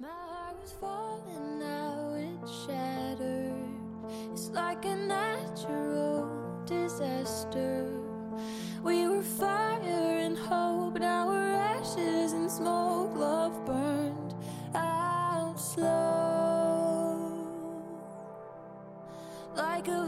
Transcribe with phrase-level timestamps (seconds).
[0.00, 3.52] My heart was falling, now it's shattered.
[4.32, 8.00] It's like a natural disaster.
[8.82, 13.14] We were fire and hope, now we're ashes and smoke.
[13.14, 14.34] Love burned
[14.74, 15.90] out slow.
[19.54, 20.06] Like a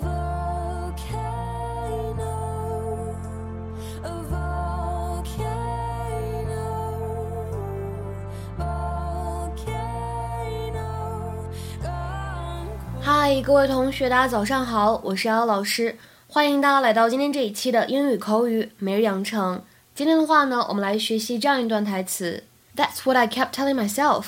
[13.02, 19.62] 嗨，各位同学，大家早上好，我是瑶瑶老师，欢迎大家来到今天这一期的英语口语每日养成。
[19.96, 22.44] 今天的话呢，我们来学习这样一段台词：
[22.76, 24.28] That's what I kept telling myself,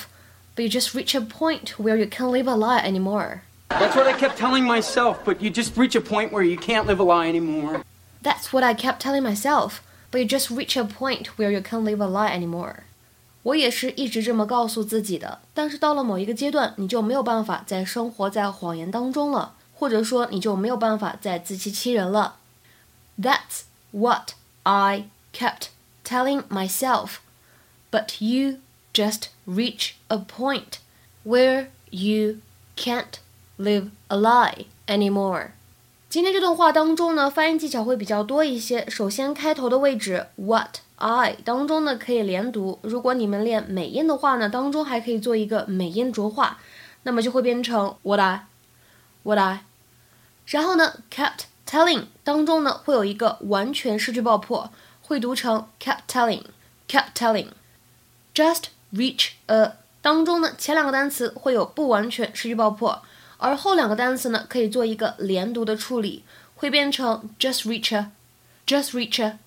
[0.56, 3.40] but you just reach a point where you can't live a lie anymore.
[3.68, 6.86] That's what I kept telling myself, but you just reach a point where you can't
[6.86, 7.82] live a lie anymore.
[8.22, 9.80] That's what I kept telling myself,
[10.10, 12.84] but you just reach a point where you can't live a lie anymore.
[13.45, 22.37] 我也是一直这么告诉自己的，但是到了某一个阶段，你就没有办法再生活在谎言当中了，或者说你就没有办法再自欺欺人了。
[23.21, 24.31] That's what
[24.63, 25.67] I kept
[26.03, 27.17] telling myself,
[27.91, 30.79] but you just reach a point
[31.23, 32.39] where you
[32.75, 33.19] can't
[33.57, 35.51] live a lie anymore.
[36.15, 38.89] 今天这段话当中呢，发音技巧会比较多一些。
[38.89, 42.79] 首先，开头的位置 what I 当中呢可以连读。
[42.83, 46.57] 如果你们练美音的话呢，当中还可以做一个美音浊化，
[47.03, 48.45] 那么就会变成 what I
[49.23, 49.65] what I。
[50.45, 54.71] 然后呢，kept telling 当中呢会有一个完全失去爆破，
[55.01, 56.43] 会读成 kept telling
[56.87, 57.47] kept telling。
[58.33, 63.01] just reach a 当中呢前两个单词会有不完全失去爆破。
[63.38, 66.24] 而后两个单词呢，可以做一个连读的处理，
[66.54, 69.38] 会变成 just reach a，just reach a。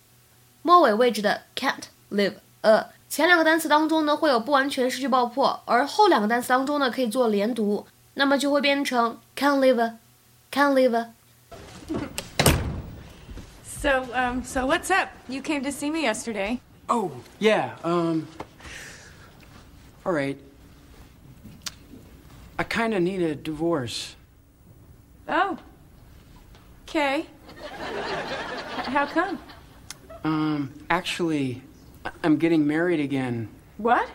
[0.61, 11.13] 末尾位置的 can't live a，前两个单词当中呢会有不完全失去爆破，而后两个单词当中呢可以做连读，那么就会变成 can't live a，can't live a。
[13.65, 15.09] So, um, so what's up?
[15.27, 16.59] You came to see me yesterday.
[16.87, 18.27] Oh, yeah, um.
[20.05, 20.37] Alright.
[22.58, 24.16] I kinda need a divorce.
[25.28, 25.58] Oh.
[26.88, 27.26] Okay.
[28.84, 29.38] How come?
[30.24, 31.62] Um, actually,
[32.24, 33.48] I'm getting married again.
[33.76, 34.08] What?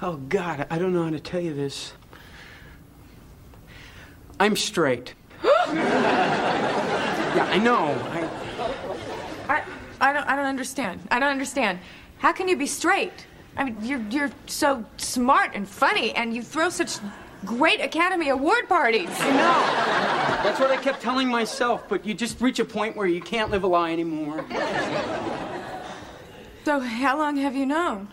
[0.00, 1.92] Oh, God, I don't know how to tell you this.
[4.38, 5.14] I'm straight.
[5.44, 7.86] yeah, I know.
[8.10, 8.30] I.
[9.48, 9.62] I,
[10.00, 11.00] I don't, I don't understand.
[11.10, 11.78] I don't understand.
[12.18, 13.26] How can you be straight?
[13.56, 16.96] I mean, you're, you're so smart and funny, and you throw such
[17.44, 19.08] great Academy Award parties.
[19.20, 20.44] I know.
[20.44, 23.50] That's what I kept telling myself, but you just reach a point where you can't
[23.50, 24.44] live a lie anymore.
[26.64, 28.08] So, how long have you known?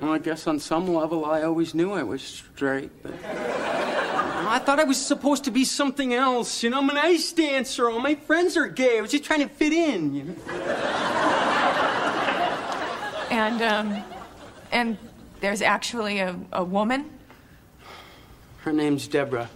[0.00, 3.12] Well, I guess on some level I always knew I was straight, but.
[4.48, 6.62] I thought I was supposed to be something else.
[6.62, 7.90] You know, I'm an ice dancer.
[7.90, 8.96] All my friends are gay.
[8.96, 10.34] I was just trying to fit in, you know?
[13.30, 14.04] And, um,
[14.72, 14.96] and
[15.41, 17.05] there's actually a, a woman?
[18.63, 19.47] Her name's Deborah.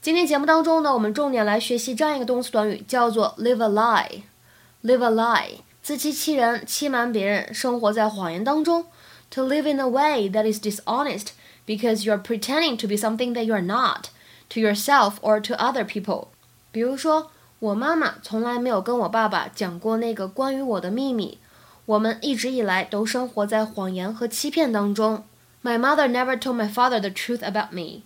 [0.00, 5.50] 今天节目当中呢，我们重点来学习这样一个动词短语，叫做 live a lie。live a lie，
[5.82, 8.86] 自欺欺人，欺瞒别人，生活在谎言当中。
[9.30, 11.30] To live in a way that is dishonest
[11.66, 14.10] because you are pretending to be something that you are not
[14.50, 16.28] to yourself or to other people。
[16.70, 21.38] 比如说，我妈妈从来没有跟我爸爸讲过那个关于我的秘密。
[21.86, 25.24] 我们一直以来都生活在谎言和欺骗当中。
[25.62, 28.02] My mother never told my father the truth about me.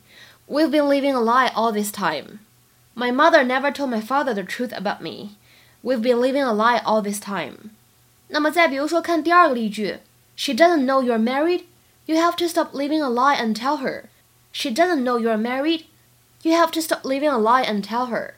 [0.47, 2.41] We've been living a lie all this time.
[2.95, 5.37] My mother never told my father the truth about me.
[5.83, 7.71] We've been living a lie all this time.
[8.29, 9.99] 那么再比如说，看第二个例句，
[10.37, 11.65] She doesn't know you're married.
[12.07, 14.05] You have to stop living a lie and tell her.
[14.53, 15.85] She doesn't know you're married.
[16.43, 18.35] You have to stop living a lie and tell her.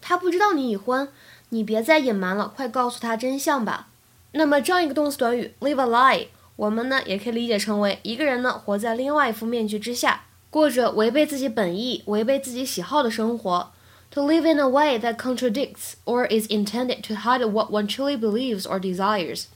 [0.00, 1.08] 她不知道你已婚，
[1.48, 3.87] 你别再隐瞒了，快告诉她真相吧。
[4.32, 13.70] 那么这样一个动词短语 live a lie，我们呢也可以理解成为一个人呢活在另外一副面具之下，过着违背自己本意、违背自己喜好的生活。
[14.10, 18.62] To live in a way that contradicts or is intended to hide what one truly believes
[18.62, 19.46] or desires。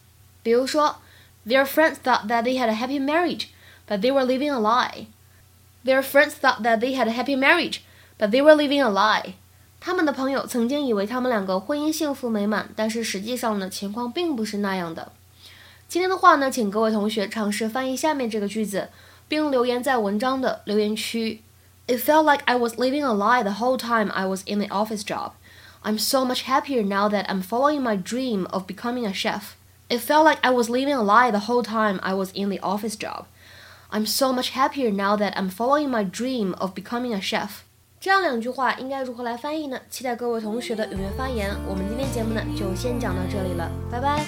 [0.42, 0.96] 比如说，
[1.46, 3.46] Their friends thought that they had a happy marriage,
[3.86, 5.06] but they were living a lie.
[5.84, 7.82] Their friends thought that they had a happy marriage,
[8.18, 9.34] but they were living a lie.
[9.82, 15.12] 他们的朋友曾经以为他们两个婚姻幸福美满，但是实际上呢，情况并不是那样的。
[15.88, 18.90] 今天的话呢，请各位同学尝试翻译下面这个句子，
[19.28, 21.42] 并留言在文章的留言区。
[21.86, 25.02] It felt like I was living a lie the whole time I was in the office
[25.02, 25.32] job.
[25.82, 29.56] I'm so much happier now that I'm following my dream of becoming a chef.
[29.88, 32.60] It felt like I was living a lie the whole time I was in the
[32.60, 33.24] office job.
[33.90, 37.61] I'm so much happier now that I'm following my dream of becoming a chef.
[38.03, 39.79] 这样两句话应该如何来翻译呢？
[39.89, 41.55] 期待各位同学的踊跃发言。
[41.65, 44.25] 我们今天节目呢就先讲到这里了，拜拜。